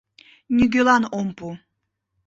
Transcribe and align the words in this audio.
Нигӧлан 0.55 1.03
ом 1.19 1.27
пу... 1.37 1.47